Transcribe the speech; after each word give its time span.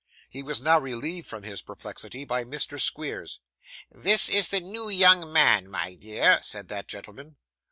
He 0.31 0.41
was 0.41 0.61
now 0.63 0.79
relieved 0.79 1.27
from 1.27 1.43
his 1.43 1.61
perplexity 1.61 2.25
by 2.25 2.43
Mr. 2.43 2.81
Squeers. 2.81 3.39
'This 3.91 4.29
is 4.29 4.47
the 4.47 4.59
new 4.59 4.89
young 4.89 5.31
man, 5.31 5.69
my 5.69 5.93
dear,' 5.93 6.39
said 6.41 6.69
that 6.69 6.87
gentleman. 6.87 7.35